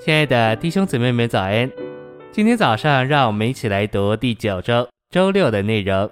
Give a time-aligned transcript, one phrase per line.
[0.00, 1.68] 亲爱的弟兄姊妹们，早安！
[2.30, 6.08] 今天早上，让我们一起来读第九周周六的内容。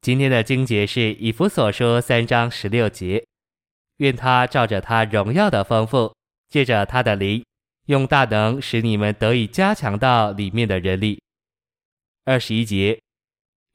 [0.00, 3.24] 今天的经节是以弗所书三章十六节。
[3.98, 6.12] 愿他照着他荣耀的丰富，
[6.48, 7.44] 借着他的灵，
[7.86, 11.22] 用大能使你们得以加强到里面的人力。
[12.24, 13.00] 二十一节，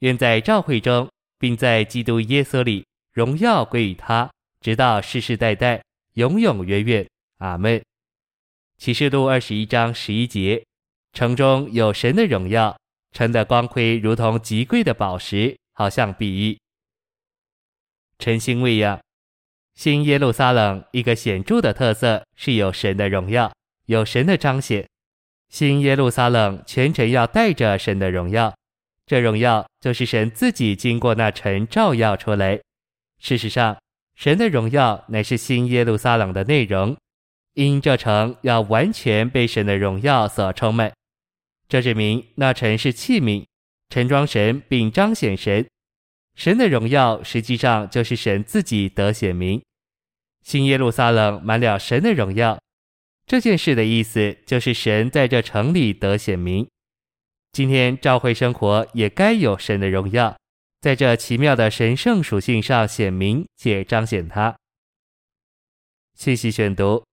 [0.00, 2.84] 愿在召会中，并在基督耶稣里，
[3.14, 4.30] 荣耀归于他，
[4.60, 5.82] 直到世世代代，
[6.12, 7.08] 永永远远。
[7.38, 7.82] 阿门。
[8.76, 10.64] 启示录二十一章十一节，
[11.12, 12.76] 城中有神的荣耀，
[13.12, 16.58] 城的光辉如同极贵的宝石，好像碧玉。
[18.18, 19.00] 晨星未养，
[19.74, 23.52] 新耶路撒冷一个显著的特色是有神的荣耀，
[23.86, 24.86] 有神的彰显。
[25.48, 28.54] 新耶路撒冷全程要带着神的荣耀，
[29.06, 32.60] 这荣耀就是神自己经过那城照耀出来。
[33.20, 33.76] 事实上，
[34.16, 36.96] 神的荣耀乃是新耶路撒冷的内容。
[37.54, 40.92] 因这城要完全被神的荣耀所充满，
[41.68, 43.44] 这证明那城是器皿，
[43.90, 45.64] 盛装神并彰显神。
[46.34, 49.62] 神的荣耀实际上就是神自己得显明。
[50.42, 52.58] 新耶路撒冷满了神的荣耀，
[53.24, 56.68] 这件事的意思就是神在这城里得显明。
[57.52, 60.36] 今天教会生活也该有神的荣耀，
[60.80, 64.56] 在这奇妙的神圣属性上显明且彰显它。
[66.14, 67.04] 信息选读。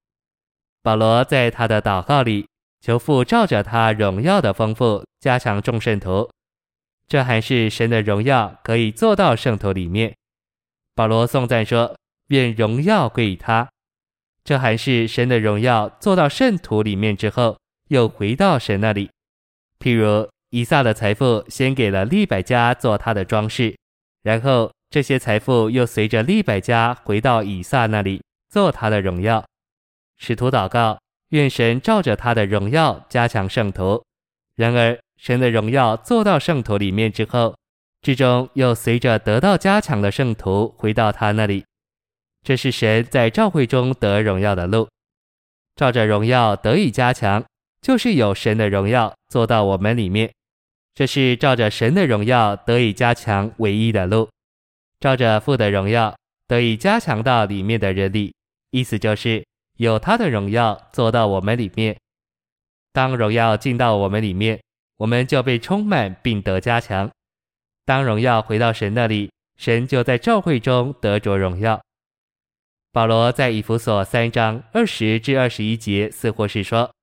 [0.84, 2.48] 保罗在他的祷告里
[2.80, 6.30] 求父照着他荣耀的丰富加强众圣徒，
[7.08, 10.16] 这还是神的荣耀可以做到圣徒里面。
[10.96, 11.96] 保罗颂赞说
[12.30, 13.70] ：“愿荣耀归于他。”
[14.44, 17.58] 这还是神的荣耀做到圣徒里面之后，
[17.90, 19.10] 又回到神那里。
[19.80, 23.78] 譬如以撒的财富先给了利百加做他的装饰，
[24.24, 29.46] 然后这些财富又随着利百加回到以撒那里做他的荣耀。
[30.24, 34.06] 使徒祷告，愿神照着他的荣耀加强圣徒。
[34.56, 37.58] 然而，神的荣耀做到圣徒里面之后，
[38.04, 41.66] 至终又随着得到加强的圣徒回到他那里。
[42.44, 44.88] 这是神在召会中得荣耀的路。
[45.76, 47.44] 照着荣耀得以加强，
[47.82, 50.32] 就是有神的荣耀做到我们里面。
[50.94, 54.30] 这是照着神的荣耀得以加强唯一的路。
[55.00, 56.16] 照着父的荣耀
[56.46, 58.32] 得以加强到里面的人里，
[58.70, 59.44] 意思就是。
[59.82, 61.98] 有他的荣耀做到我们里面，
[62.94, 64.62] 当荣耀进到我们里面，
[64.98, 67.10] 我们就被充满并得加强。
[67.84, 71.82] 当荣耀回到神那里，神就在召会中得着荣耀。
[72.92, 76.94] 保罗在以弗所三章二十至二十一节似乎是说，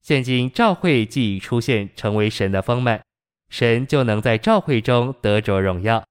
[0.00, 3.02] 现今召会既已出现成为神的丰满，
[3.48, 6.04] 神就能在召会中得着荣耀。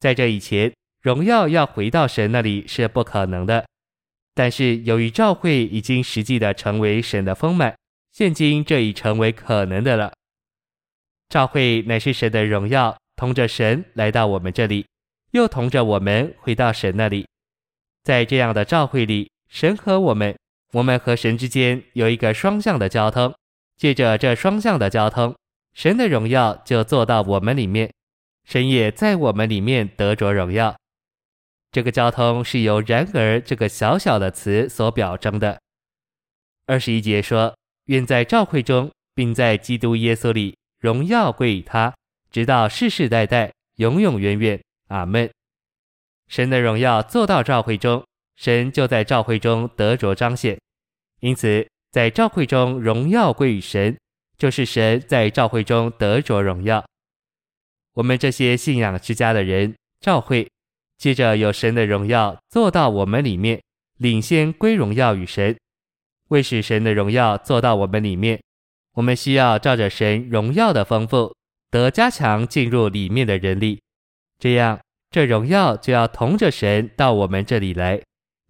[0.00, 0.72] 在这以前，
[1.02, 3.66] 荣耀要回到神那里是不可能的。
[4.34, 7.76] 但是由于召会已经实际的成为神的丰满，
[8.12, 10.12] 现今这已成为可能的了。
[11.28, 14.86] 召会乃是神的荣耀，同着神来到我们这里，
[15.30, 17.26] 又同着我们回到神那里。
[18.02, 20.36] 在这样的召会里，神和我们，
[20.72, 23.34] 我们和神之间有一个双向的交通。
[23.76, 25.34] 借着这双向的交通，
[25.72, 27.92] 神的荣耀就做到我们里面，
[28.44, 30.76] 神也在我们里面得着荣耀。
[31.74, 35.60] 这个交通是由“然而”这个小小的词所表征的。
[36.66, 37.58] 二十一节说
[37.90, 41.92] ：“愿在召会中，并在基督耶稣里，荣耀归于他，
[42.30, 44.62] 直到世世代代，永永远远。
[44.86, 45.28] 阿门。”
[46.30, 48.06] 神的荣耀做到召会中，
[48.36, 50.56] 神就在召会中得着彰显。
[51.18, 53.98] 因此，在召会中荣耀归于神，
[54.38, 56.84] 就是神在召会中得着荣耀。
[57.94, 60.48] 我们这些信仰之家的人，召会。
[61.04, 63.60] 接着有神的荣耀做到我们里面，
[63.98, 65.54] 领先归荣耀与神。
[66.28, 68.40] 为使神的荣耀做到我们里面，
[68.94, 71.30] 我们需要照着神荣耀的丰富，
[71.70, 73.82] 得加强进入里面的人力。
[74.38, 78.00] 这样，这荣耀就要同着神到我们这里来，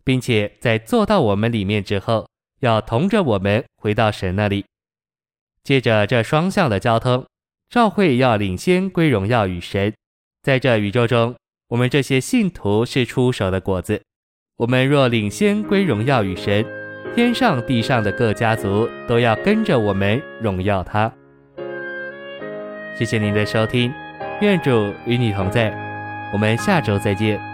[0.05, 2.25] 并且在做到我们里面之后，
[2.61, 4.65] 要同着我们回到神那里。
[5.65, 7.27] 接着这双向的交通，
[7.69, 9.93] 召会要领先归荣耀与神，
[10.45, 11.35] 在这宇宙中。
[11.69, 14.03] 我们这些信徒是出手的果子，
[14.59, 16.65] 我们若领先归荣耀与神，
[17.15, 21.11] 天上地上的各家族都要跟着我们荣耀他。
[22.99, 23.93] 谢谢您的收听，
[24.41, 25.73] 愿主与你同在，
[26.33, 27.54] 我们下周再见。